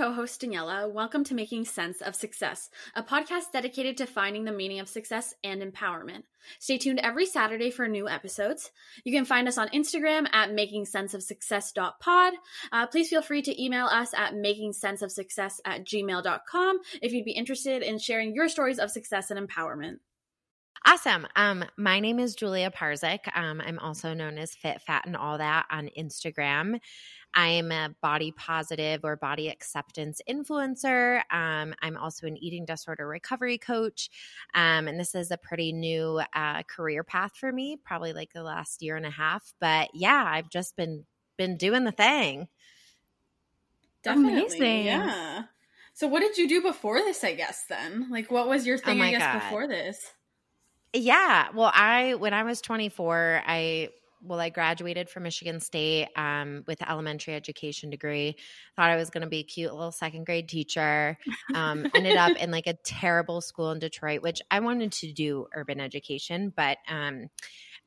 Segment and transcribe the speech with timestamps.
[0.00, 0.90] co host, Daniela.
[0.90, 5.34] Welcome to Making Sense of Success, a podcast dedicated to finding the meaning of success
[5.44, 6.22] and empowerment.
[6.58, 8.70] Stay tuned every Saturday for new episodes.
[9.04, 12.32] You can find us on Instagram at makingsenseofsuccess.pod.
[12.72, 17.82] Uh, please feel free to email us at makingsenseofsuccess at gmail.com if you'd be interested
[17.82, 19.96] in sharing your stories of success and empowerment.
[20.86, 21.26] Awesome.
[21.36, 23.18] Um, my name is Julia Parzyck.
[23.36, 26.80] Um, I'm also known as Fit, Fat, and All That on Instagram.
[27.34, 31.22] I am a body positive or body acceptance influencer.
[31.30, 34.10] Um, I'm also an eating disorder recovery coach.
[34.54, 38.42] Um, and this is a pretty new uh, career path for me, probably like the
[38.42, 39.52] last year and a half.
[39.60, 41.04] But yeah, I've just been
[41.36, 42.48] been doing the thing.
[44.02, 44.40] Definitely.
[44.40, 44.86] Amazing.
[44.86, 45.42] Yeah.
[45.94, 48.08] So what did you do before this, I guess, then?
[48.10, 49.40] Like what was your oh thing, oh I guess, God.
[49.40, 49.98] before this?
[50.92, 51.48] Yeah.
[51.54, 53.90] Well, I when I was 24, I
[54.22, 58.36] well, I graduated from Michigan State um, with elementary education degree.
[58.76, 61.16] Thought I was going to be a cute little second grade teacher.
[61.54, 65.46] Um, ended up in like a terrible school in Detroit, which I wanted to do
[65.54, 67.28] urban education, but um,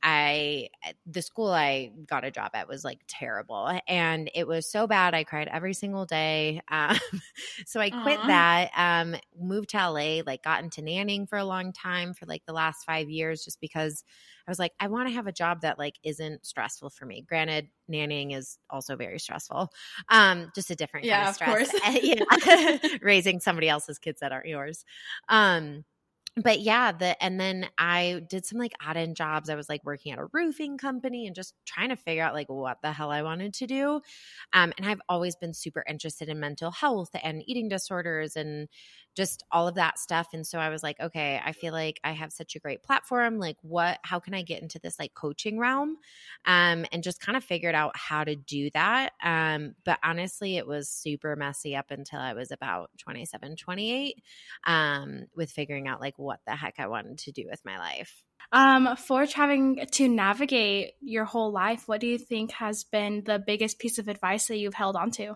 [0.02, 0.68] I
[1.06, 5.14] the school I got a job at was like terrible, and it was so bad.
[5.14, 6.60] I cried every single day.
[6.70, 6.98] Um,
[7.66, 8.26] so I quit Aww.
[8.26, 8.70] that.
[8.76, 10.20] Um, moved to LA.
[10.24, 13.62] Like got into nannying for a long time for like the last five years, just
[13.62, 14.04] because
[14.46, 17.24] I was like, I want to have a job that like isn't stressful for me.
[17.26, 19.70] Granted, nannying is also very stressful.
[20.10, 21.74] Um, just a different yeah, kind of stress.
[21.74, 22.98] Of course.
[23.02, 24.84] raising somebody else's kids that aren't yours.
[25.28, 25.84] Um,
[26.36, 29.48] but yeah, the and then I did some like odd end jobs.
[29.48, 32.48] I was like working at a roofing company and just trying to figure out like
[32.48, 34.00] what the hell I wanted to do.
[34.52, 38.68] Um, and I've always been super interested in mental health and eating disorders and
[39.14, 40.28] just all of that stuff.
[40.32, 43.38] And so I was like, okay, I feel like I have such a great platform.
[43.38, 45.98] Like, what, how can I get into this like coaching realm?
[46.46, 49.12] Um, and just kind of figured out how to do that.
[49.22, 54.22] Um, but honestly, it was super messy up until I was about 27, 28,
[54.66, 58.22] um, with figuring out like what the heck I wanted to do with my life.
[58.52, 63.42] Um, for having to navigate your whole life, what do you think has been the
[63.44, 65.34] biggest piece of advice that you've held onto?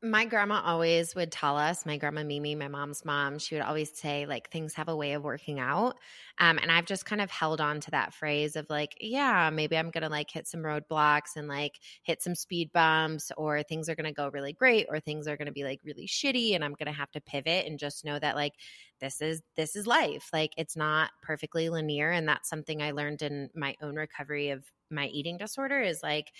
[0.00, 3.90] My grandma always would tell us my grandma mimi my mom's mom she would always
[3.98, 5.98] say like things have a way of working out.
[6.38, 9.76] Um, and i've just kind of held on to that phrase of like yeah maybe
[9.76, 13.96] i'm gonna like hit some roadblocks and like hit some speed bumps or things are
[13.96, 16.92] gonna go really great or things are gonna be like really shitty and i'm gonna
[16.92, 18.52] have to pivot and just know that like
[19.00, 20.28] this is this is life.
[20.32, 24.64] Like it's not perfectly linear and that's something i learned in my own recovery of
[24.90, 26.32] my eating disorder is like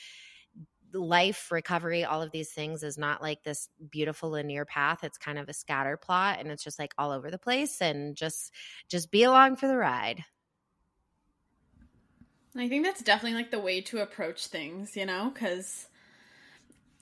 [0.93, 5.05] life recovery all of these things is not like this beautiful linear path.
[5.05, 8.17] It's kind of a scatter plot and it's just like all over the place and
[8.17, 8.53] just
[8.89, 10.25] just be along for the ride.
[12.57, 15.87] I think that's definitely like the way to approach things you know because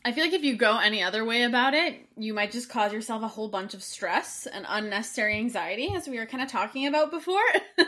[0.04, 2.92] i feel like if you go any other way about it you might just cause
[2.92, 6.86] yourself a whole bunch of stress and unnecessary anxiety as we were kind of talking
[6.86, 7.40] about before.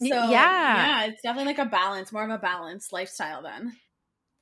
[0.00, 0.26] So yeah.
[0.30, 3.76] yeah it's definitely like a balance more of a balanced lifestyle then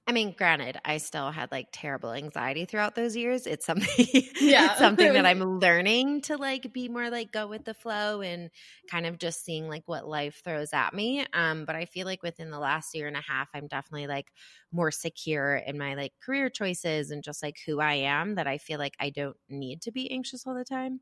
[0.06, 3.46] I mean, granted, I still had like terrible anxiety throughout those years.
[3.46, 4.06] It's something,
[4.40, 8.20] yeah, it's something that I'm learning to like be more like go with the flow
[8.20, 8.50] and
[8.88, 11.24] kind of just seeing like what life throws at me.
[11.32, 14.32] Um, but I feel like within the last year and a half, I'm definitely like
[14.72, 18.34] more secure in my like career choices and just like who I am.
[18.34, 21.00] That I feel like I don't need to be anxious all the time.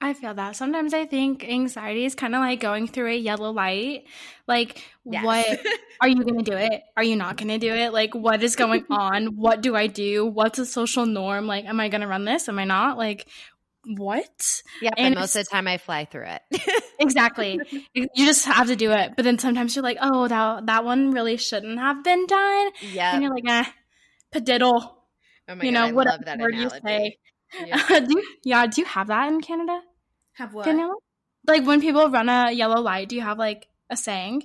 [0.00, 0.54] I feel that.
[0.54, 4.04] Sometimes I think anxiety is kind of like going through a yellow light.
[4.46, 5.24] Like, yes.
[5.24, 5.60] what
[6.00, 6.82] are you going to do it?
[6.96, 7.92] Are you not going to do it?
[7.92, 9.36] Like, what is going on?
[9.36, 10.24] What do I do?
[10.24, 11.46] What's a social norm?
[11.46, 12.48] Like, am I going to run this?
[12.48, 12.96] Am I not?
[12.96, 13.26] Like,
[13.84, 14.62] what?
[14.82, 16.84] Yeah, and most of the time I fly through it.
[16.98, 17.58] exactly.
[17.92, 19.14] You just have to do it.
[19.16, 22.70] But then sometimes you're like, oh, that that one really shouldn't have been done.
[22.92, 23.14] Yeah.
[23.14, 23.64] And you're like, eh,
[24.34, 24.92] padiddle.
[25.48, 27.16] Oh my you God, know, I whatever word you say.
[27.64, 28.00] Yeah.
[28.00, 29.80] do you, yeah, do you have that in Canada?
[30.38, 30.66] Have what?
[30.66, 30.94] Daniela?
[31.46, 34.44] Like when people run a yellow light, do you have like a saying?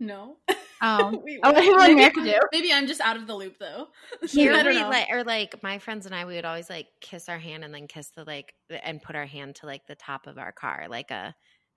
[0.00, 0.36] No.
[0.80, 2.38] Oh, Wait, oh, people in America do.
[2.52, 3.88] Maybe I'm just out of the loop though.
[4.28, 7.38] Here we like, or like my friends and I, we would always like kiss our
[7.38, 10.38] hand and then kiss the like and put our hand to like the top of
[10.38, 11.34] our car, like a,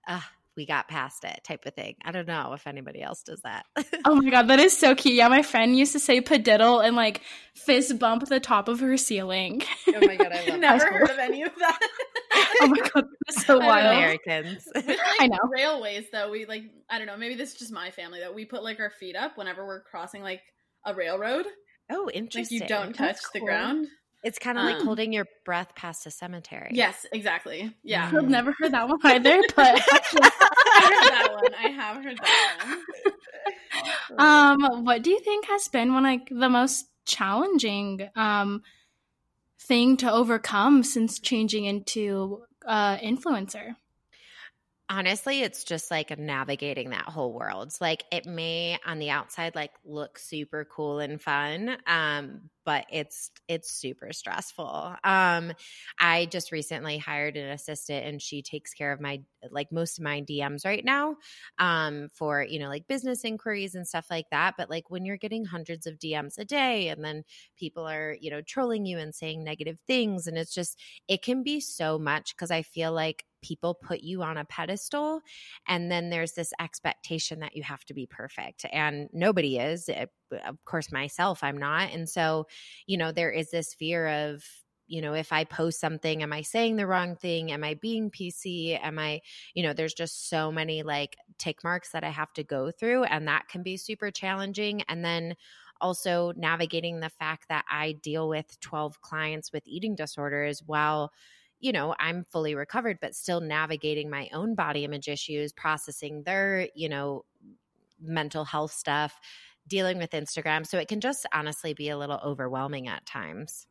[0.07, 0.21] uh,
[0.55, 1.95] we got past it type of thing.
[2.03, 3.65] I don't know if anybody else does that.
[4.05, 5.15] oh my god, that is so cute.
[5.15, 7.21] Yeah, my friend used to say padiddle and like
[7.55, 9.61] fist bump the top of her ceiling.
[9.87, 11.79] Oh my god, I love never heard of any of that.
[12.61, 13.97] oh my god, that's so wild.
[13.97, 14.67] Americans.
[14.75, 15.39] Like, I know.
[15.49, 18.45] Railways though, we like I don't know, maybe this is just my family that we
[18.45, 20.41] put like our feet up whenever we're crossing like
[20.85, 21.45] a railroad.
[21.89, 22.59] Oh, interesting.
[22.59, 23.87] Like you don't touch the ground.
[24.23, 26.71] It's kind of um, like holding your breath past a cemetery.
[26.73, 27.75] Yes, exactly.
[27.83, 28.11] Yeah.
[28.13, 31.53] I've never heard that one either, but I heard that one.
[31.55, 32.79] I have heard that
[34.09, 34.19] one.
[34.19, 38.61] um, what do you think has been one like the most challenging um
[39.59, 43.75] thing to overcome since changing into uh, influencer?
[44.91, 47.73] Honestly it's just like navigating that whole world.
[47.79, 53.31] Like it may on the outside like look super cool and fun um but it's
[53.47, 54.95] it's super stressful.
[55.03, 55.53] Um
[55.99, 60.03] i just recently hired an assistant and she takes care of my like most of
[60.03, 61.15] my dms right now
[61.57, 64.55] um for you know like business inquiries and stuff like that.
[64.57, 67.23] But like when you're getting hundreds of dms a day and then
[67.57, 70.77] people are you know trolling you and saying negative things and it's just
[71.07, 75.21] it can be so much because i feel like people put you on a pedestal
[75.67, 80.09] and then there's this expectation that you have to be perfect and nobody is it,
[80.33, 82.47] eh, of course myself i'm not and so
[82.87, 84.43] you know there is this fear of
[84.87, 87.51] you know if i post something am i saying the wrong thing?
[87.51, 89.21] Am i being pc am i
[89.53, 93.03] you know there's just so many like tick marks that i have to go through
[93.05, 95.35] and that can be super challenging and then
[95.79, 101.11] also navigating the fact that i deal with 12 clients with eating disorders while
[101.61, 106.67] you know, I'm fully recovered, but still navigating my own body image issues, processing their,
[106.75, 107.23] you know,
[108.01, 109.17] mental health stuff,
[109.67, 110.65] dealing with Instagram.
[110.65, 113.67] So it can just honestly be a little overwhelming at times.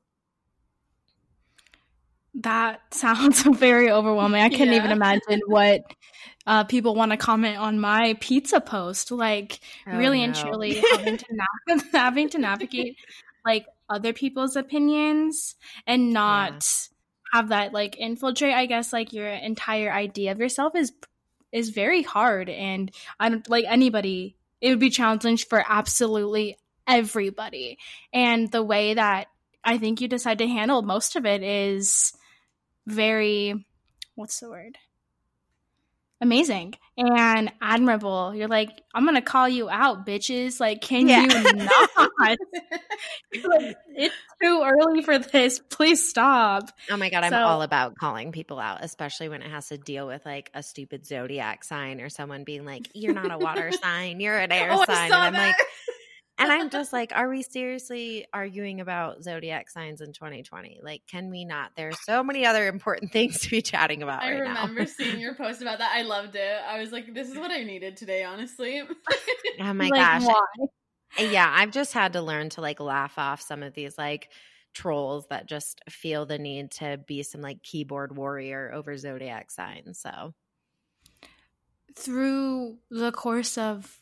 [2.35, 4.41] That sounds very overwhelming.
[4.41, 4.77] I couldn't yeah.
[4.77, 5.83] even imagine what
[6.47, 9.11] uh, people want to comment on my pizza post.
[9.11, 9.59] Like,
[9.89, 10.25] oh, really no.
[10.25, 12.97] and truly having to, nav- having to navigate
[13.45, 15.57] like other people's opinions
[15.89, 16.53] and not.
[16.53, 16.97] Yeah
[17.32, 20.93] have that like infiltrate i guess like your entire idea of yourself is
[21.53, 22.49] is very hard.
[22.49, 27.79] And i don't like anybody it would be challenging for absolutely everybody.
[28.12, 29.29] And the way that
[29.65, 32.12] i think you decide to handle most of it is
[32.87, 33.67] very
[34.15, 34.76] what's the word
[36.21, 38.35] amazing and admirable.
[38.35, 40.61] You're like, I'm gonna call you out, bitches.
[40.61, 41.23] Like, can yeah.
[41.23, 42.11] you not?
[42.19, 42.39] like,
[43.33, 45.61] it's too early for this.
[45.71, 46.71] Please stop.
[46.91, 50.07] Oh my god, I'm all about calling people out, especially when it has to deal
[50.07, 54.21] with like a stupid zodiac sign or someone being like, "You're not a water sign,
[54.21, 55.49] you're an oh, air oh, sign," and I'm that.
[55.49, 55.67] like
[56.41, 60.81] and I'm just like, are we seriously arguing about zodiac signs in 2020?
[60.83, 61.73] Like, can we not?
[61.77, 64.23] There are so many other important things to be chatting about.
[64.23, 65.93] I right remember seeing your post about that.
[65.95, 66.59] I loved it.
[66.67, 68.83] I was like, this is what I needed today, honestly.
[69.61, 70.25] oh my like, gosh.
[70.25, 70.67] Why?
[71.19, 74.31] Yeah, I've just had to learn to like laugh off some of these like
[74.73, 80.01] trolls that just feel the need to be some like keyboard warrior over zodiac signs.
[80.01, 80.33] So
[81.97, 84.00] through the course of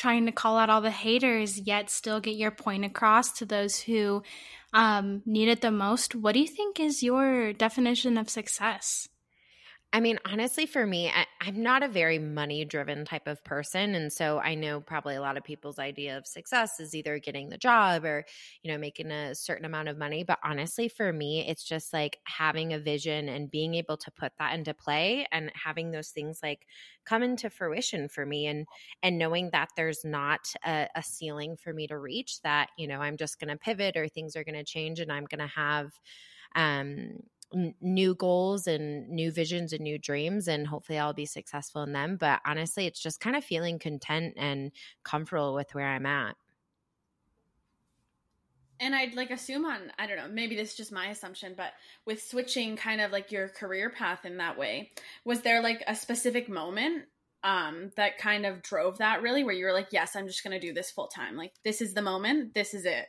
[0.00, 3.78] trying to call out all the haters yet still get your point across to those
[3.78, 4.22] who
[4.72, 6.14] um, need it the most.
[6.14, 9.08] What do you think is your definition of success
[9.92, 13.96] I mean, honestly, for me, I, am not a very money driven type of person.
[13.96, 17.48] And so I know probably a lot of people's idea of success is either getting
[17.48, 18.24] the job or,
[18.62, 20.22] you know, making a certain amount of money.
[20.22, 24.32] But honestly, for me, it's just like having a vision and being able to put
[24.38, 26.68] that into play and having those things like
[27.04, 28.68] come into fruition for me and
[29.02, 33.00] and knowing that there's not a, a ceiling for me to reach that, you know,
[33.00, 35.90] I'm just gonna pivot or things are gonna change and I'm gonna have
[36.54, 37.18] um
[37.80, 42.16] new goals and new visions and new dreams and hopefully I'll be successful in them
[42.16, 44.70] but honestly it's just kind of feeling content and
[45.02, 46.36] comfortable with where I'm at.
[48.78, 51.72] And I'd like assume on I don't know maybe this is just my assumption but
[52.06, 54.92] with switching kind of like your career path in that way
[55.24, 57.04] was there like a specific moment
[57.42, 60.58] um that kind of drove that really where you were like yes I'm just going
[60.58, 61.36] to do this full time.
[61.36, 63.06] Like this is the moment this is it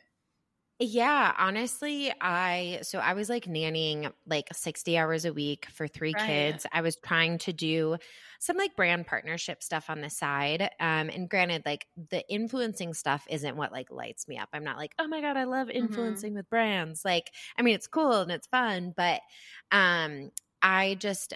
[0.84, 6.12] yeah, honestly, I so I was like nannying like 60 hours a week for three
[6.14, 6.26] right.
[6.26, 6.66] kids.
[6.72, 7.96] I was trying to do
[8.40, 10.62] some like brand partnership stuff on the side.
[10.80, 14.48] Um and granted like the influencing stuff isn't what like lights me up.
[14.52, 15.78] I'm not like, "Oh my god, I love mm-hmm.
[15.78, 16.38] influencing mm-hmm.
[16.38, 19.20] with brands." Like I mean, it's cool and it's fun, but
[19.70, 20.30] um
[20.62, 21.34] I just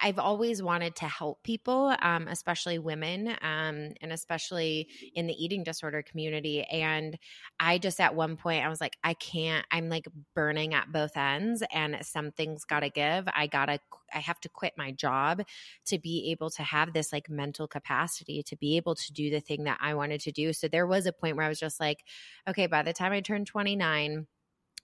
[0.00, 5.64] I've always wanted to help people, um, especially women, um, and especially in the eating
[5.64, 6.62] disorder community.
[6.62, 7.18] And
[7.58, 9.66] I just at one point I was like, I can't.
[9.72, 13.28] I'm like burning at both ends, and something's got to give.
[13.34, 13.80] I gotta.
[14.14, 15.42] I have to quit my job
[15.86, 19.40] to be able to have this like mental capacity to be able to do the
[19.40, 20.52] thing that I wanted to do.
[20.52, 22.04] So there was a point where I was just like,
[22.48, 24.26] okay, by the time I turned 29,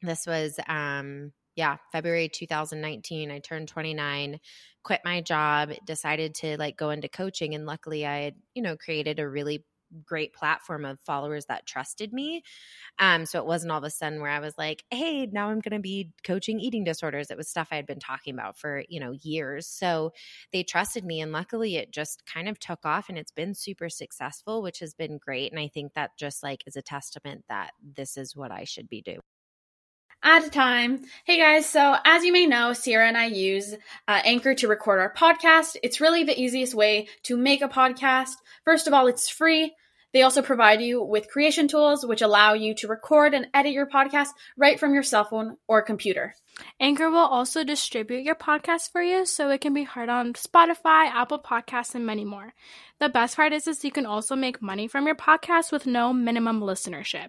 [0.03, 4.41] this was um yeah, February 2019, I turned 29,
[4.83, 7.55] quit my job, decided to like go into coaching.
[7.55, 9.65] And luckily, I had, you know, created a really
[10.05, 12.43] great platform of followers that trusted me.
[12.99, 15.61] Um, so it wasn't all of a sudden where I was like, hey, now I'm
[15.61, 17.31] going to be coaching eating disorders.
[17.31, 19.67] It was stuff I had been talking about for, you know, years.
[19.67, 20.13] So
[20.53, 21.21] they trusted me.
[21.21, 24.95] And luckily, it just kind of took off and it's been super successful, which has
[24.95, 25.53] been great.
[25.53, 28.89] And I think that just like is a testament that this is what I should
[28.89, 29.21] be doing.
[30.25, 31.03] At a time.
[31.25, 33.75] Hey guys, so as you may know, Sierra and I use
[34.09, 35.77] uh, Anchor to record our podcast.
[35.83, 38.37] It's really the easiest way to make a podcast.
[38.65, 39.75] First of all, it's free.
[40.15, 43.87] They also provide you with creation tools which allow you to record and edit your
[43.87, 46.35] podcast right from your cell phone or computer.
[46.81, 51.11] Anchor will also distribute your podcast for you so it can be heard on Spotify,
[51.11, 52.55] Apple Podcasts, and many more.
[52.99, 56.15] The best part is, is you can also make money from your podcast with no
[56.15, 57.29] minimum listenership.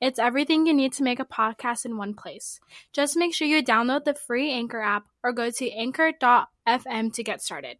[0.00, 2.60] It's everything you need to make a podcast in one place.
[2.92, 7.42] Just make sure you download the free Anchor app or go to anchor.fm to get
[7.42, 7.78] started.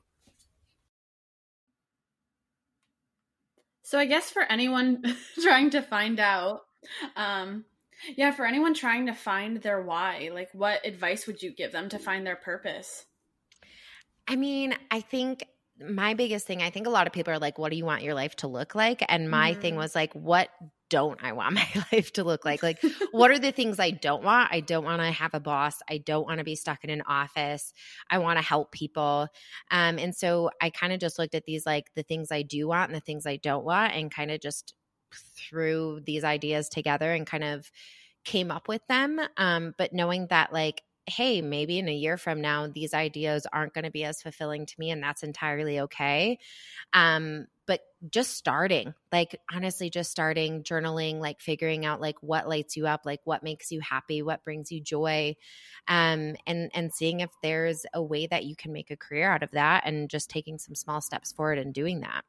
[3.82, 5.02] So, I guess for anyone
[5.42, 6.62] trying to find out,
[7.16, 7.64] um,
[8.16, 11.88] yeah, for anyone trying to find their why, like what advice would you give them
[11.90, 13.04] to find their purpose?
[14.26, 15.44] I mean, I think
[15.78, 18.02] my biggest thing, I think a lot of people are like, what do you want
[18.02, 19.04] your life to look like?
[19.08, 19.60] And my mm.
[19.60, 20.48] thing was like, what
[20.92, 22.62] don't I want my life to look like?
[22.62, 24.52] Like, what are the things I don't want?
[24.52, 25.80] I don't want to have a boss.
[25.88, 27.72] I don't want to be stuck in an office.
[28.10, 29.28] I want to help people.
[29.70, 32.68] Um, and so I kind of just looked at these, like the things I do
[32.68, 34.74] want and the things I don't want, and kind of just
[35.36, 37.70] threw these ideas together and kind of
[38.24, 39.18] came up with them.
[39.38, 43.74] Um, but knowing that, like, hey, maybe in a year from now, these ideas aren't
[43.74, 46.38] going to be as fulfilling to me, and that's entirely okay.
[46.92, 47.46] Um,
[48.10, 53.02] just starting, like honestly, just starting journaling, like figuring out like what lights you up,
[53.04, 55.36] like what makes you happy, what brings you joy,
[55.88, 59.42] um, and and seeing if there's a way that you can make a career out
[59.42, 62.24] of that, and just taking some small steps forward and doing that.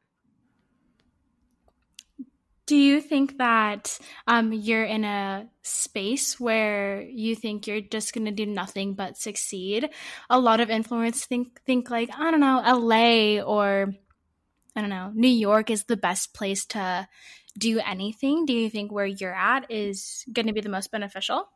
[2.65, 8.23] Do you think that um, you're in a space where you think you're just going
[8.25, 9.89] to do nothing but succeed?
[10.29, 13.93] A lot of influencers think think like I don't know, LA or
[14.75, 17.07] I don't know, New York is the best place to
[17.57, 18.45] do anything.
[18.45, 21.47] Do you think where you're at is going to be the most beneficial?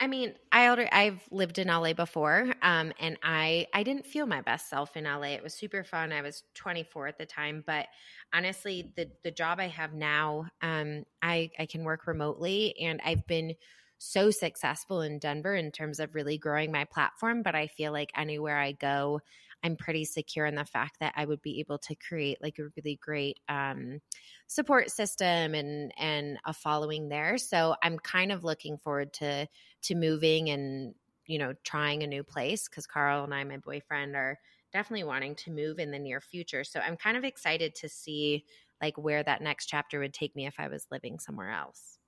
[0.00, 4.26] I mean, I already I've lived in LA before, um, and I I didn't feel
[4.26, 5.34] my best self in LA.
[5.34, 6.12] It was super fun.
[6.12, 7.86] I was 24 at the time, but
[8.32, 13.26] honestly, the the job I have now, um, I I can work remotely, and I've
[13.26, 13.54] been
[13.98, 17.42] so successful in Denver in terms of really growing my platform.
[17.42, 19.20] But I feel like anywhere I go,
[19.64, 22.68] I'm pretty secure in the fact that I would be able to create like a
[22.76, 24.00] really great um,
[24.46, 27.38] support system and and a following there.
[27.38, 29.48] So I'm kind of looking forward to
[29.84, 30.94] to moving and
[31.26, 34.38] you know trying a new place because Carl and I, my boyfriend, are
[34.70, 36.62] definitely wanting to move in the near future.
[36.62, 38.44] So I'm kind of excited to see
[38.82, 41.98] like where that next chapter would take me if I was living somewhere else.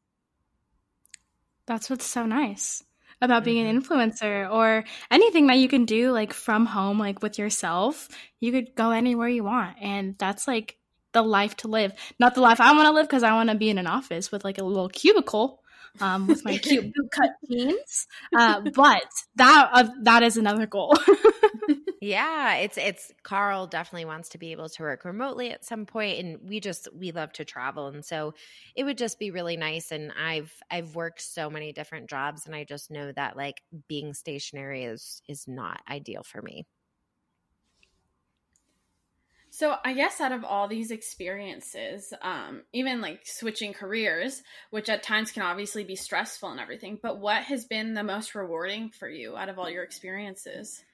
[1.67, 2.85] That's what's so nice
[3.21, 3.77] about being mm-hmm.
[3.77, 8.09] an influencer or anything that you can do like from home like with yourself
[8.41, 10.77] you could go anywhere you want and that's like
[11.13, 13.57] the life to live not the life i want to live because i want to
[13.57, 15.63] be in an office with like a little cubicle
[16.01, 18.07] um, with my cute bootcut jeans
[18.37, 19.07] uh, but
[19.37, 20.95] that uh, that is another goal
[22.01, 26.19] yeah, it's it's Carl definitely wants to be able to work remotely at some point
[26.19, 28.35] and we just we love to travel and so
[28.75, 32.55] it would just be really nice and I've I've worked so many different jobs and
[32.55, 36.67] I just know that like being stationary is is not ideal for me.
[39.49, 45.03] So I guess out of all these experiences, um, even like switching careers, which at
[45.03, 49.09] times can obviously be stressful and everything, but what has been the most rewarding for
[49.09, 50.85] you out of all your experiences?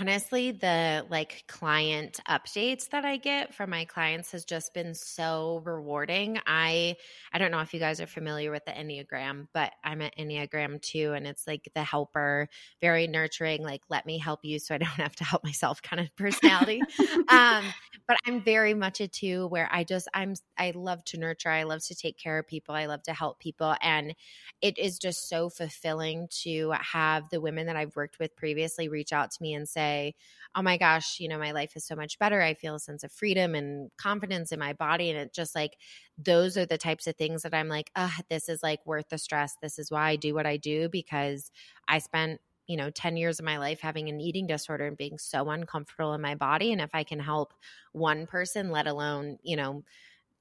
[0.00, 5.60] Honestly the like client updates that i get from my clients has just been so
[5.64, 6.38] rewarding.
[6.46, 6.96] I
[7.32, 10.80] i don't know if you guys are familiar with the enneagram but i'm an enneagram
[10.80, 12.48] two and it's like the helper
[12.80, 16.00] very nurturing like let me help you so i don't have to help myself kind
[16.00, 16.80] of personality.
[17.28, 17.64] Um
[18.08, 21.62] but i'm very much a two where i just i'm i love to nurture i
[21.64, 24.14] love to take care of people i love to help people and
[24.60, 29.12] it is just so fulfilling to have the women that i've worked with previously reach
[29.12, 30.14] out to me and say say,
[30.54, 32.40] oh my gosh, you know, my life is so much better.
[32.40, 35.10] I feel a sense of freedom and confidence in my body.
[35.10, 35.76] And it just like,
[36.18, 39.18] those are the types of things that I'm like, oh, this is like worth the
[39.18, 39.56] stress.
[39.62, 41.50] This is why I do what I do because
[41.88, 45.18] I spent you know 10 years of my life having an eating disorder and being
[45.18, 47.52] so uncomfortable in my body and if i can help
[47.92, 49.82] one person let alone you know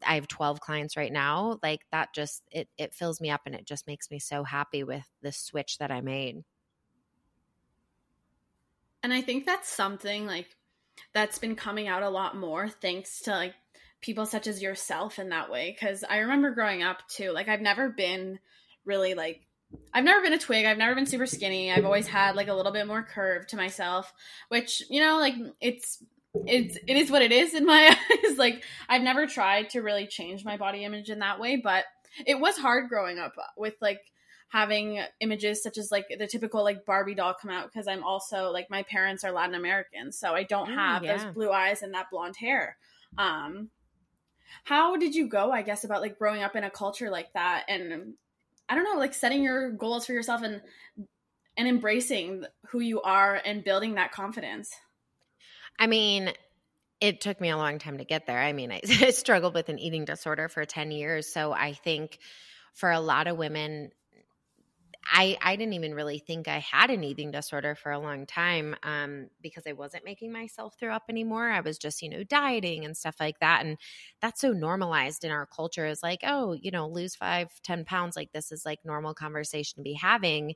[0.06, 3.56] i have 12 clients right now like that just it it fills me up and
[3.56, 6.44] it just makes me so happy with the switch that i made
[9.04, 10.48] and I think that's something like
[11.14, 13.54] that's been coming out a lot more thanks to like
[14.02, 15.76] people such as yourself in that way.
[15.80, 18.40] Cause I remember growing up too, like I've never been
[18.86, 19.42] really like
[19.94, 20.66] I've never been a twig.
[20.66, 21.72] I've never been super skinny.
[21.72, 24.12] I've always had like a little bit more curve to myself,
[24.50, 26.04] which, you know, like it's
[26.46, 28.38] it's it is what it is in my eyes.
[28.38, 31.86] like I've never tried to really change my body image in that way, but
[32.26, 34.00] it was hard growing up with like
[34.52, 38.52] having images such as like the typical like Barbie doll come out because I'm also
[38.52, 41.18] like my parents are Latin American, so I don't oh, have yeah.
[41.18, 42.78] those blue eyes and that blonde hair.
[43.18, 43.70] Um,
[44.66, 47.64] how did you go, I guess, about like growing up in a culture like that
[47.70, 48.16] and
[48.68, 50.62] I don't know, like setting your goals for yourself and
[51.56, 54.74] and embracing who you are and building that confidence?
[55.80, 56.34] I mean,
[57.00, 58.40] it took me a long time to get there.
[58.40, 61.32] I mean, I, I, struggled with an eating disorder for 10 years.
[61.32, 62.20] So I think
[62.74, 63.92] for a lot of women,
[65.04, 68.76] I, I didn't even really think I had an eating disorder for a long time
[68.84, 71.50] um, because I wasn't making myself throw up anymore.
[71.50, 73.66] I was just, you know, dieting and stuff like that.
[73.66, 73.78] And
[74.22, 78.16] that's so normalized in our culture is like, oh, you know, lose five, ten pounds.
[78.16, 80.54] Like this is like normal conversation to be having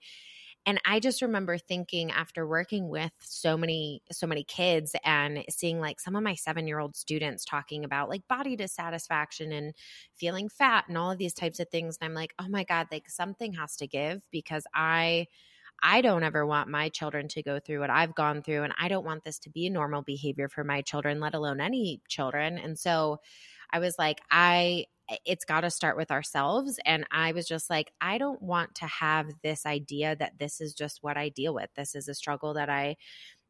[0.66, 5.80] and i just remember thinking after working with so many so many kids and seeing
[5.80, 9.74] like some of my 7 year old students talking about like body dissatisfaction and
[10.14, 12.88] feeling fat and all of these types of things and i'm like oh my god
[12.92, 15.28] like something has to give because i
[15.84, 18.64] I don't ever want my children to go through what I've gone through.
[18.64, 21.62] And I don't want this to be a normal behavior for my children, let alone
[21.62, 22.58] any children.
[22.58, 23.20] And so
[23.72, 24.86] I was like, I
[25.26, 26.80] it's got to start with ourselves.
[26.86, 30.74] And I was just like, I don't want to have this idea that this is
[30.74, 31.70] just what I deal with.
[31.76, 32.96] This is a struggle that I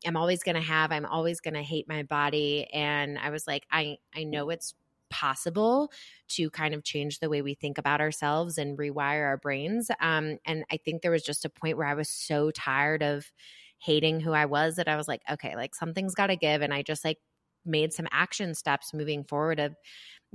[0.05, 0.91] am always going to have.
[0.91, 2.67] I'm always going to hate my body.
[2.73, 4.73] And I was like, I, I know it's
[5.09, 5.91] possible
[6.27, 9.89] to kind of change the way we think about ourselves and rewire our brains.
[10.01, 13.31] Um, and I think there was just a point where I was so tired of
[13.77, 16.61] hating who I was that I was like, okay, like something's got to give.
[16.61, 17.19] And I just like
[17.65, 19.75] made some action steps moving forward of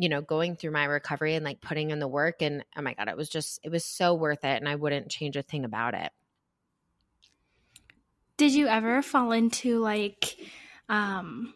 [0.00, 2.40] you know, going through my recovery and like putting in the work.
[2.40, 4.56] And oh my God, it was just, it was so worth it.
[4.56, 6.10] And I wouldn't change a thing about it.
[8.38, 10.36] Did you ever fall into like,
[10.88, 11.52] um,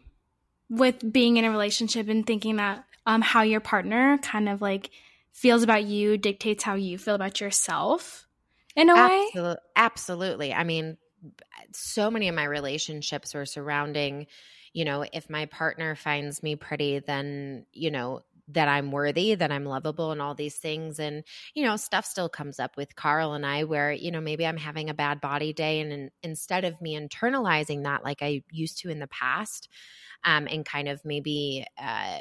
[0.69, 4.91] with being in a relationship and thinking that um, how your partner kind of like
[5.31, 8.27] feels about you dictates how you feel about yourself
[8.75, 9.55] in a Absol- way?
[9.75, 10.53] Absolutely.
[10.53, 10.97] I mean,
[11.71, 14.27] so many of my relationships were surrounding,
[14.75, 19.51] you know, if my partner finds me pretty, then, you know, that I'm worthy, that
[19.51, 20.99] I'm lovable, and all these things.
[20.99, 21.23] And,
[21.55, 24.57] you know, stuff still comes up with Carl and I where, you know, maybe I'm
[24.57, 25.79] having a bad body day.
[25.79, 29.69] And in, instead of me internalizing that like I used to in the past,
[30.25, 32.19] um, and kind of maybe, uh,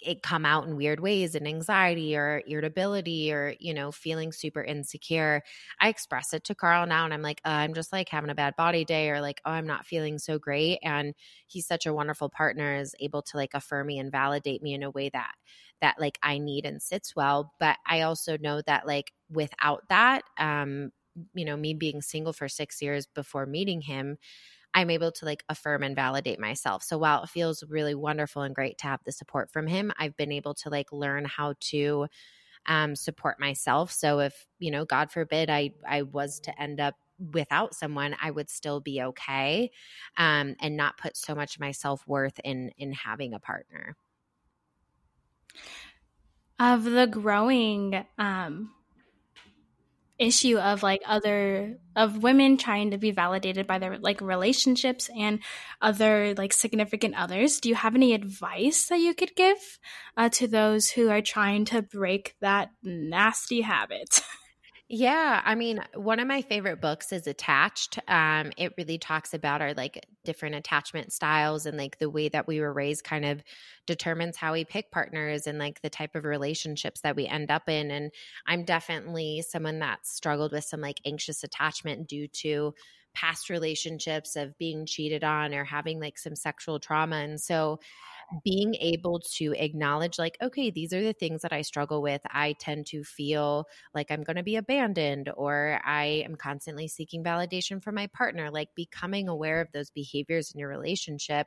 [0.00, 4.62] it come out in weird ways and anxiety or irritability or you know feeling super
[4.62, 5.42] insecure
[5.80, 8.34] i express it to carl now and i'm like uh, i'm just like having a
[8.34, 11.14] bad body day or like oh i'm not feeling so great and
[11.46, 14.82] he's such a wonderful partner is able to like affirm me and validate me in
[14.82, 15.32] a way that
[15.80, 20.22] that like i need and sits well but i also know that like without that
[20.38, 20.90] um
[21.34, 24.18] you know me being single for 6 years before meeting him
[24.76, 26.82] I'm able to like affirm and validate myself.
[26.84, 30.16] So while it feels really wonderful and great to have the support from him, I've
[30.16, 32.06] been able to like learn how to
[32.66, 33.90] um, support myself.
[33.92, 36.96] So if, you know, God forbid I I was to end up
[37.32, 39.70] without someone, I would still be okay
[40.18, 43.96] um, and not put so much of my self worth in in having a partner.
[46.58, 48.74] Of the growing um,
[50.18, 55.40] issue of like other of women trying to be validated by their like relationships and
[55.80, 57.60] other like significant others.
[57.60, 59.78] Do you have any advice that you could give
[60.16, 64.22] uh, to those who are trying to break that nasty habit
[64.88, 67.98] Yeah, I mean, one of my favorite books is Attached.
[68.06, 72.46] Um, it really talks about our like different attachment styles and like the way that
[72.46, 73.42] we were raised kind of
[73.86, 77.68] determines how we pick partners and like the type of relationships that we end up
[77.68, 77.90] in.
[77.90, 78.12] And
[78.46, 82.72] I'm definitely someone that struggled with some like anxious attachment due to
[83.12, 87.16] past relationships of being cheated on or having like some sexual trauma.
[87.16, 87.80] And so
[88.44, 92.20] being able to acknowledge like okay these are the things that i struggle with.
[92.30, 97.22] I tend to feel like i'm going to be abandoned or i am constantly seeking
[97.22, 101.46] validation from my partner like becoming aware of those behaviors in your relationship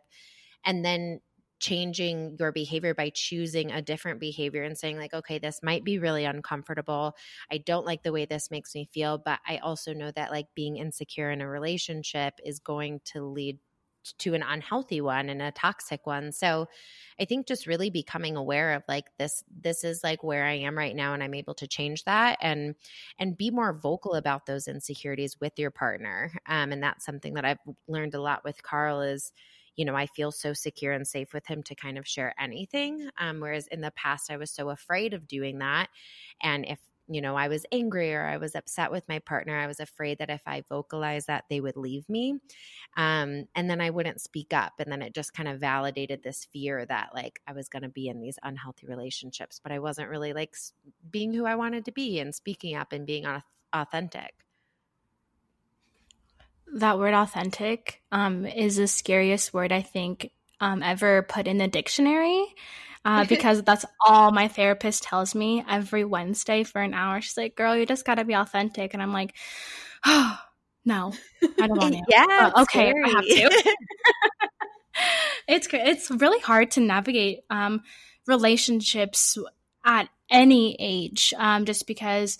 [0.65, 1.19] and then
[1.59, 5.99] changing your behavior by choosing a different behavior and saying like okay this might be
[5.99, 7.15] really uncomfortable.
[7.51, 10.47] I don't like the way this makes me feel but i also know that like
[10.55, 13.59] being insecure in a relationship is going to lead
[14.19, 16.31] to an unhealthy one and a toxic one.
[16.31, 16.67] So
[17.19, 20.77] I think just really becoming aware of like this this is like where I am
[20.77, 22.75] right now and I'm able to change that and
[23.19, 26.31] and be more vocal about those insecurities with your partner.
[26.47, 29.31] Um, and that's something that I've learned a lot with Carl is
[29.75, 33.09] you know, I feel so secure and safe with him to kind of share anything.
[33.17, 35.87] Um, whereas in the past, I was so afraid of doing that.
[36.41, 39.67] And if you know, I was angry or I was upset with my partner, I
[39.67, 42.35] was afraid that if I vocalized that, they would leave me.
[42.95, 44.73] Um, and then I wouldn't speak up.
[44.79, 47.89] And then it just kind of validated this fear that like I was going to
[47.89, 50.55] be in these unhealthy relationships, but I wasn't really like
[51.09, 53.25] being who I wanted to be and speaking up and being
[53.73, 54.33] authentic
[56.73, 61.67] that word authentic um, is the scariest word I think um, ever put in the
[61.67, 62.45] dictionary
[63.09, 67.21] uh, because that's all my therapist tells me every Wednesday for an hour.
[67.21, 69.35] She's like, "Girl, you just got to be authentic," and I'm like,
[70.05, 70.37] "Oh,
[70.85, 73.03] no, I don't want to." yeah, okay, scary.
[73.05, 73.75] I have to.
[75.47, 77.81] it's it's really hard to navigate um,
[78.27, 79.37] relationships
[79.83, 82.37] at any age, um, just because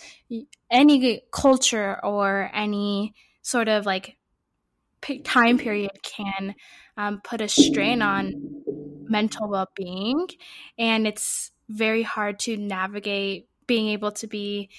[0.70, 4.16] any culture or any sort of like
[5.24, 6.54] time period can
[6.98, 8.59] um, put a strain on
[9.10, 10.28] mental well being.
[10.78, 14.70] And it's very hard to navigate being able to be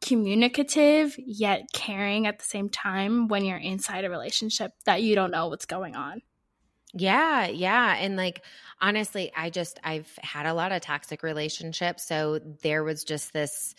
[0.00, 5.30] communicative yet caring at the same time when you're inside a relationship that you don't
[5.30, 6.22] know what's going on.
[6.94, 7.96] Yeah, yeah.
[7.96, 8.42] And like
[8.80, 13.74] honestly, I just I've had a lot of toxic relationships, so there was just this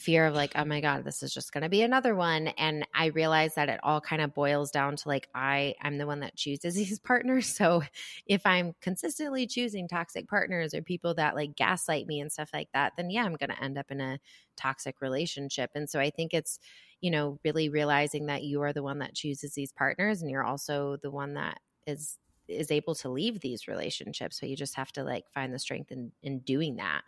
[0.00, 2.48] fear of like, oh my God, this is just going to be another one.
[2.48, 6.06] And I realized that it all kind of boils down to like, I, I'm the
[6.06, 7.46] one that chooses these partners.
[7.46, 7.82] So
[8.26, 12.68] if I'm consistently choosing toxic partners or people that like gaslight me and stuff like
[12.72, 14.18] that, then yeah, I'm going to end up in a
[14.56, 15.70] toxic relationship.
[15.74, 16.58] And so I think it's,
[17.00, 20.44] you know, really realizing that you are the one that chooses these partners and you're
[20.44, 24.40] also the one that is is able to leave these relationships.
[24.40, 27.02] So you just have to like find the strength in in doing that.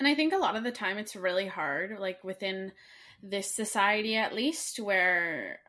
[0.00, 2.72] And I think a lot of the time it's really hard, like within
[3.22, 5.60] this society at least, where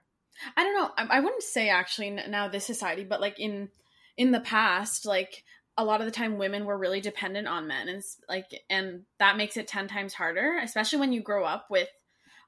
[0.55, 3.69] I don't know, I, I wouldn't say actually now this society, but like in
[4.15, 5.43] in the past, like
[5.77, 9.37] a lot of the time women were really dependent on men and like and that
[9.37, 11.87] makes it 10 times harder especially when you grow up with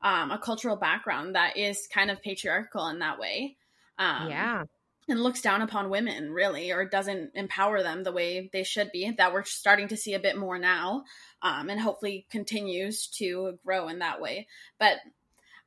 [0.01, 3.57] um, a cultural background that is kind of patriarchal in that way.
[3.97, 4.63] Um, yeah
[5.07, 9.11] and looks down upon women really or doesn't empower them the way they should be
[9.17, 11.03] that we're starting to see a bit more now
[11.41, 14.47] um, and hopefully continues to grow in that way.
[14.79, 14.97] But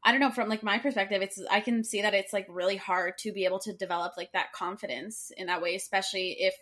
[0.05, 2.77] i don't know from like my perspective it's i can see that it's like really
[2.77, 6.55] hard to be able to develop like that confidence in that way especially if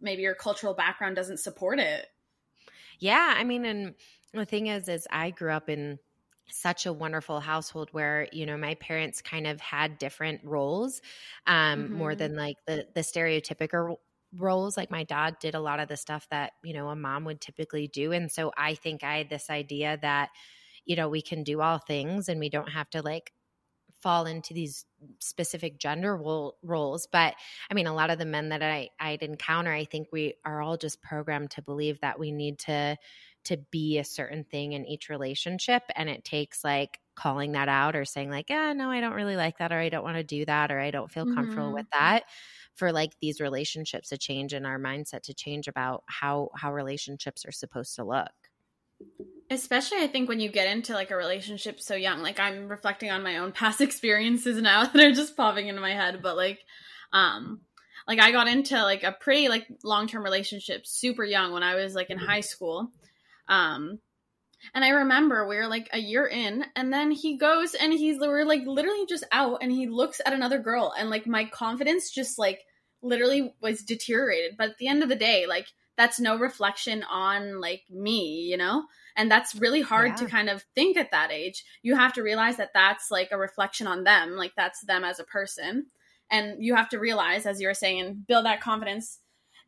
[0.00, 2.06] maybe your cultural background doesn't support it.
[2.98, 3.94] Yeah i mean and
[4.32, 5.98] the thing is is i grew up in
[6.48, 11.00] such a wonderful household where you know my parents kind of had different roles
[11.46, 11.94] um mm-hmm.
[11.94, 13.96] more than like the the stereotypical
[14.36, 17.24] roles like my dad did a lot of the stuff that you know a mom
[17.24, 20.30] would typically do and so i think i had this idea that
[20.84, 23.32] you know we can do all things and we don't have to like
[24.06, 24.84] fall into these
[25.18, 27.34] specific gender role, roles but
[27.68, 30.62] i mean a lot of the men that i i'd encounter i think we are
[30.62, 32.96] all just programmed to believe that we need to
[33.42, 37.96] to be a certain thing in each relationship and it takes like calling that out
[37.96, 40.22] or saying like yeah no i don't really like that or i don't want to
[40.22, 41.74] do that or i don't feel comfortable mm-hmm.
[41.74, 42.22] with that
[42.76, 47.44] for like these relationships to change and our mindset to change about how how relationships
[47.44, 48.30] are supposed to look
[49.50, 53.10] especially i think when you get into like a relationship so young like i'm reflecting
[53.10, 56.60] on my own past experiences now that are just popping into my head but like
[57.12, 57.60] um
[58.08, 61.94] like i got into like a pretty like long-term relationship super young when i was
[61.94, 62.90] like in high school
[63.48, 64.00] um,
[64.74, 68.18] and I remember we were like a year in, and then he goes and he's
[68.18, 72.10] we're like literally just out, and he looks at another girl, and like my confidence
[72.10, 72.60] just like
[73.02, 74.56] literally was deteriorated.
[74.58, 78.56] But at the end of the day, like that's no reflection on like me, you
[78.56, 78.84] know?
[79.16, 80.16] And that's really hard yeah.
[80.16, 81.64] to kind of think at that age.
[81.82, 85.18] You have to realize that that's like a reflection on them, like that's them as
[85.18, 85.86] a person.
[86.30, 89.18] And you have to realize, as you were saying, and build that confidence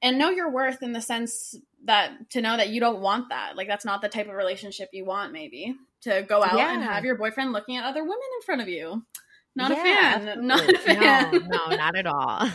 [0.03, 3.57] and know your worth in the sense that to know that you don't want that.
[3.57, 6.75] Like that's not the type of relationship you want, maybe to go out yeah.
[6.75, 9.03] and have your boyfriend looking at other women in front of you.
[9.57, 10.29] Not yeah, a fan.
[10.29, 10.47] Absolutely.
[10.47, 11.49] Not a fan.
[11.49, 12.49] No, no, not at all.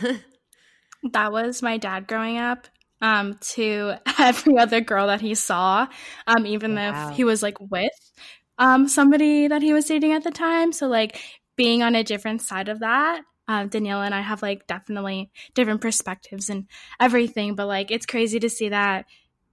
[1.12, 2.68] that was my dad growing up.
[3.00, 5.86] Um, to every other girl that he saw,
[6.26, 7.10] um, even wow.
[7.10, 8.12] if he was like with
[8.56, 10.72] um somebody that he was dating at the time.
[10.72, 11.20] So like
[11.56, 15.80] being on a different side of that uh, Danielle and I have like definitely different
[15.80, 16.66] perspectives and
[16.98, 19.06] everything, but like it's crazy to see that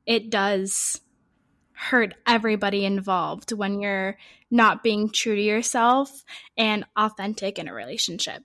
[0.05, 1.01] it does
[1.73, 4.17] hurt everybody involved when you're
[4.49, 6.23] not being true to yourself
[6.57, 8.43] and authentic in a relationship.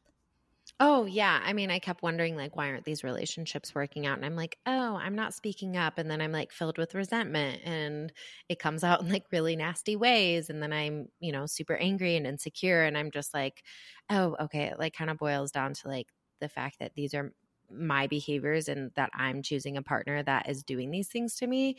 [0.79, 1.41] Oh, yeah.
[1.43, 4.19] I mean, I kept wondering, like, why aren't these relationships working out?
[4.19, 5.97] And I'm like, oh, I'm not speaking up.
[5.97, 8.13] And then I'm like filled with resentment and
[8.51, 10.51] it comes out in like really nasty ways.
[10.51, 12.83] And then I'm, you know, super angry and insecure.
[12.83, 13.63] And I'm just like,
[14.11, 14.65] oh, okay.
[14.65, 16.09] It like kind of boils down to like
[16.41, 17.33] the fact that these are
[17.71, 21.79] my behaviors and that I'm choosing a partner that is doing these things to me.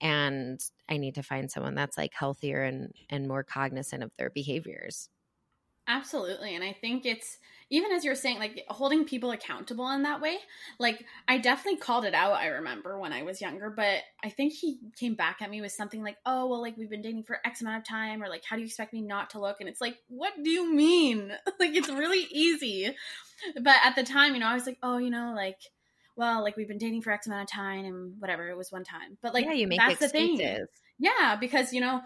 [0.00, 4.30] And I need to find someone that's like healthier and, and more cognizant of their
[4.30, 5.08] behaviors.
[5.88, 6.54] Absolutely.
[6.54, 10.38] And I think it's even as you're saying, like holding people accountable in that way,
[10.78, 12.34] like I definitely called it out.
[12.34, 15.72] I remember when I was younger, but I think he came back at me with
[15.72, 18.44] something like, "Oh, well, like we've been dating for X amount of time," or like,
[18.44, 21.32] "How do you expect me not to look?" And it's like, what do you mean?
[21.58, 22.94] like it's really easy.
[23.56, 25.58] But at the time, you know, I was like, "Oh, you know, like."
[26.18, 28.84] Well, like we've been dating for X amount of time and whatever, it was one
[28.84, 29.18] time.
[29.20, 30.38] But like yeah, you make that's excuses.
[30.38, 30.66] the thing.
[30.98, 32.00] Yeah, because you know,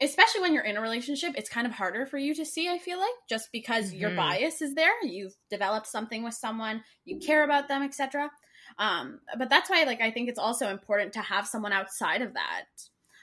[0.00, 2.78] especially when you're in a relationship, it's kind of harder for you to see, I
[2.78, 4.00] feel like, just because mm-hmm.
[4.00, 4.92] your bias is there.
[5.02, 8.30] You've developed something with someone, you care about them, etc.
[8.78, 12.34] Um, but that's why like I think it's also important to have someone outside of
[12.34, 12.64] that.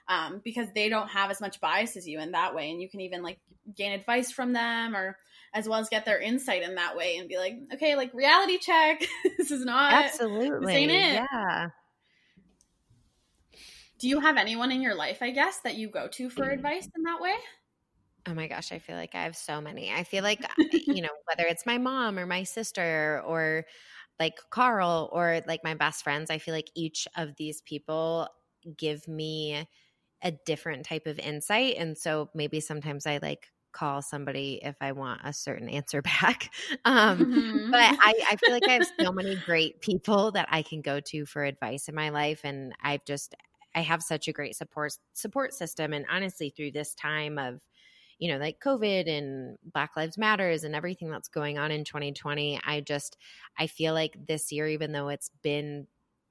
[0.07, 2.87] Um, because they don't have as much bias as you in that way and you
[2.87, 3.39] can even like
[3.75, 5.17] gain advice from them or
[5.51, 8.59] as well as get their insight in that way and be like okay like reality
[8.59, 9.03] check
[9.39, 11.23] this is not absolutely this ain't it.
[11.33, 11.69] yeah
[13.99, 16.53] do you have anyone in your life, I guess, that you go to for mm.
[16.53, 17.35] advice in that way?
[18.27, 19.91] Oh my gosh, I feel like I have so many.
[19.91, 23.65] I feel like, you know, whether it's my mom or my sister or
[24.19, 28.27] like Carl or like my best friends, I feel like each of these people
[28.77, 29.67] give me
[30.23, 31.75] a different type of insight.
[31.77, 36.49] And so maybe sometimes I like call somebody if I want a certain answer back.
[36.83, 37.71] Um, mm-hmm.
[37.71, 40.99] But I, I feel like I have so many great people that I can go
[40.99, 42.41] to for advice in my life.
[42.43, 43.35] And I've just
[43.75, 45.93] I have such a great support support system.
[45.93, 47.59] And honestly, through this time of,
[48.17, 52.59] you know, like COVID and Black Lives Matters and everything that's going on in 2020,
[52.65, 53.17] I just
[53.59, 55.87] I feel like this year, even though it's been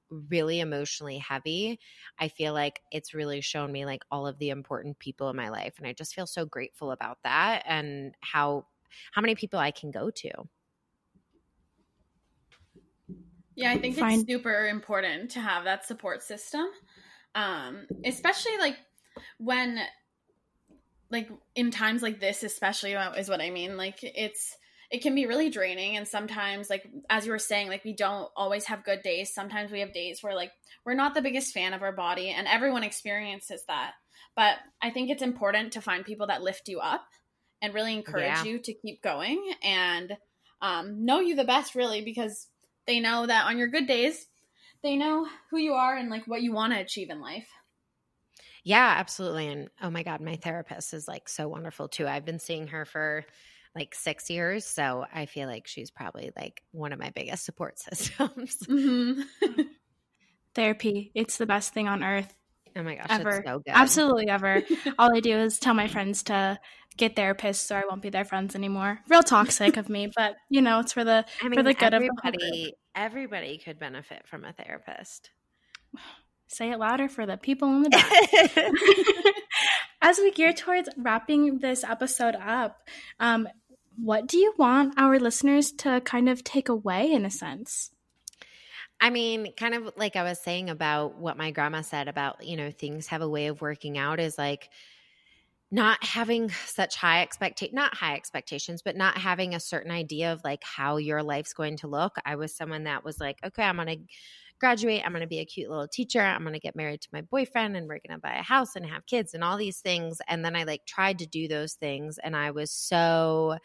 [0.09, 1.79] really emotionally heavy,
[2.19, 5.49] I feel like it's really shown me like all of the important people in my
[5.49, 5.75] life.
[5.77, 8.65] And I just feel so grateful about that and how
[9.11, 10.31] how many people I can go to.
[13.55, 14.19] Yeah, I think Fine.
[14.19, 16.67] it's super important to have that support system
[17.35, 18.77] um especially like
[19.37, 19.79] when
[21.11, 24.55] like in times like this especially is what i mean like it's
[24.91, 28.29] it can be really draining and sometimes like as you were saying like we don't
[28.35, 30.51] always have good days sometimes we have days where like
[30.85, 33.91] we're not the biggest fan of our body and everyone experiences that
[34.35, 37.05] but i think it's important to find people that lift you up
[37.61, 38.43] and really encourage yeah.
[38.43, 40.17] you to keep going and
[40.61, 42.47] um, know you the best really because
[42.87, 44.27] they know that on your good days
[44.85, 47.47] they know who you are and like what you want to achieve in life.
[48.63, 49.47] Yeah, absolutely.
[49.47, 52.07] And oh my God, my therapist is like so wonderful too.
[52.07, 53.25] I've been seeing her for
[53.75, 54.63] like six years.
[54.65, 58.57] So I feel like she's probably like one of my biggest support systems.
[58.67, 59.61] Mm-hmm.
[60.55, 62.33] Therapy, it's the best thing on earth.
[62.75, 63.41] Oh my gosh, ever.
[63.45, 64.61] So Absolutely ever.
[64.99, 66.59] All I do is tell my friends to
[66.97, 68.99] get therapists or I won't be their friends anymore.
[69.07, 71.93] Real toxic of me, but you know, it's for the I mean, for the good
[71.93, 72.73] of everybody.
[72.95, 75.31] Everybody could benefit from a therapist.
[76.47, 79.33] Say it louder for the people in the back.
[80.01, 82.87] As we gear towards wrapping this episode up,
[83.19, 83.47] um,
[83.97, 87.89] what do you want our listeners to kind of take away in a sense?
[89.01, 92.55] I mean, kind of like I was saying about what my grandma said about, you
[92.57, 94.69] know, things have a way of working out is like
[95.71, 100.39] not having such high expectation not high expectations but not having a certain idea of
[100.43, 102.15] like how your life's going to look.
[102.25, 103.97] I was someone that was like okay i'm going to
[104.59, 105.01] graduate.
[105.05, 106.21] I'm going to be a cute little teacher.
[106.21, 108.75] I'm going to get married to my boyfriend and we're going to buy a house
[108.75, 110.21] and have kids and all these things.
[110.27, 113.57] And then i like tried to do those things and i was so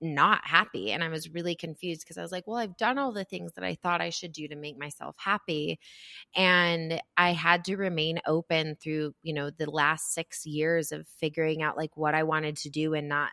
[0.00, 3.12] not happy and i was really confused because i was like well i've done all
[3.12, 5.78] the things that i thought i should do to make myself happy
[6.34, 11.62] and i had to remain open through you know the last 6 years of figuring
[11.62, 13.30] out like what i wanted to do and not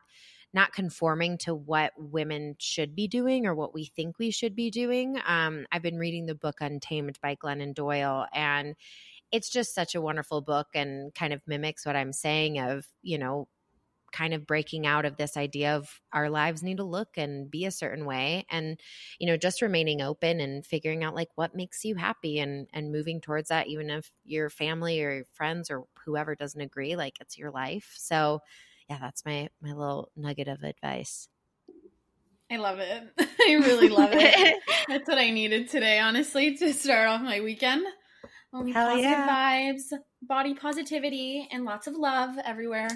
[0.54, 4.72] not conforming to what women should be doing or what we think we should be
[4.72, 8.76] doing um, i've been reading the book untamed by glennon doyle and
[9.32, 13.18] it's just such a wonderful book and kind of mimics what i'm saying of you
[13.18, 13.48] know
[14.14, 17.66] kind of breaking out of this idea of our lives need to look and be
[17.66, 18.80] a certain way and
[19.20, 22.92] you know just remaining open and figuring out like what makes you happy and and
[22.92, 27.18] moving towards that even if your family or your friends or whoever doesn't agree like
[27.20, 28.40] it's your life so
[28.88, 31.28] yeah that's my my little nugget of advice
[32.52, 33.04] I love it.
[33.20, 34.62] I really love it.
[34.88, 37.84] That's what I needed today, honestly, to start off my weekend.
[38.54, 39.74] Only Hell positive yeah.
[39.74, 39.86] vibes,
[40.22, 42.90] body positivity, and lots of love everywhere.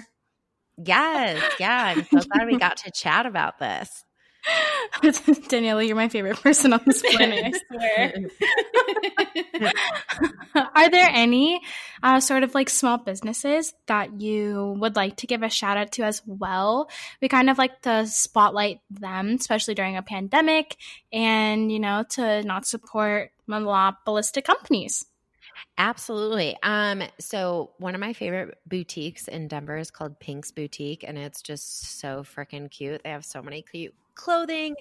[0.84, 1.94] Yes, yeah.
[1.96, 4.04] I'm so glad we got to chat about this.
[5.02, 8.12] Daniela, you're my favorite person on this planet, I
[9.52, 9.72] swear.
[10.74, 11.60] Are there any
[12.02, 15.92] uh, sort of like small businesses that you would like to give a shout out
[15.92, 16.88] to as well?
[17.20, 20.76] We kind of like to spotlight them, especially during a pandemic,
[21.12, 25.04] and you know, to not support monopolistic companies.
[25.76, 26.56] Absolutely.
[26.62, 31.42] Um, so one of my favorite boutiques in Denver is called Pink's Boutique, and it's
[31.42, 33.02] just so freaking cute.
[33.04, 34.74] They have so many cute clothing.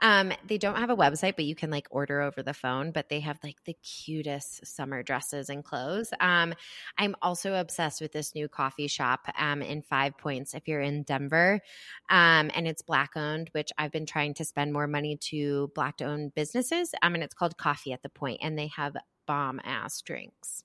[0.00, 2.90] Um, they don't have a website, but you can like order over the phone.
[2.90, 6.12] But they have like the cutest summer dresses and clothes.
[6.18, 6.54] Um,
[6.98, 10.54] I'm also obsessed with this new coffee shop um, in Five Points.
[10.54, 11.60] If you're in Denver,
[12.08, 16.02] um, and it's black owned, which I've been trying to spend more money to black
[16.02, 16.92] owned businesses.
[17.02, 18.96] Um, and it's called Coffee at the Point, and they have
[19.30, 20.64] bomb ass drinks.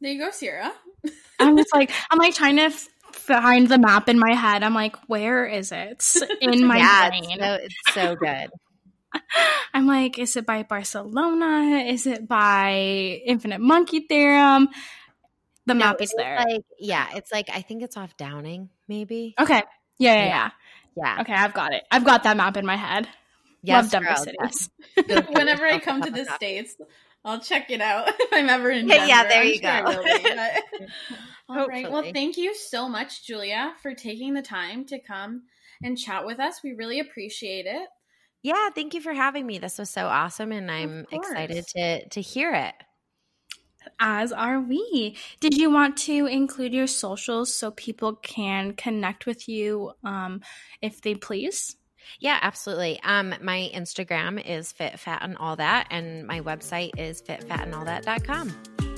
[0.00, 0.72] There you go, Sierra.
[1.40, 2.70] I'm just like I'm like trying to
[3.10, 4.62] find the map in my head.
[4.62, 6.04] I'm like, where is it
[6.40, 7.24] in my yeah, brain?
[7.28, 8.50] It's so, it's so good.
[9.74, 11.82] I'm like, is it by Barcelona?
[11.88, 14.68] Is it by Infinite Monkey Theorem?
[15.66, 16.36] The map it is is there.
[16.36, 19.34] Like, yeah, it's like I think it's off Downing, maybe.
[19.40, 19.64] okay.
[19.98, 20.26] Yeah, yeah, Yeah.
[20.26, 20.50] yeah.
[20.94, 21.20] Yeah.
[21.22, 21.82] Okay, I've got it.
[21.90, 23.08] I've got that map in my head.
[23.64, 24.70] Yes, Love Denver girl, cities.
[25.08, 25.26] yes.
[25.30, 26.76] Whenever I come to the States,
[27.24, 29.08] I'll check it out if I'm ever in Yeah, Denver.
[29.08, 29.96] yeah, there I'm you sure I go.
[29.96, 30.86] will be,
[31.48, 31.90] All right.
[31.90, 35.42] Well, thank you so much, Julia, for taking the time to come
[35.82, 36.60] and chat with us.
[36.62, 37.88] We really appreciate it.
[38.42, 39.58] Yeah, thank you for having me.
[39.58, 42.74] This was so awesome and I'm excited to to hear it.
[44.00, 45.16] As are we.
[45.40, 50.40] Did you want to include your socials so people can connect with you um,
[50.80, 51.76] if they please?
[52.20, 53.00] Yeah, absolutely.
[53.02, 58.91] Um my Instagram is fit fat and all that and my website is fitfatandallthat.com.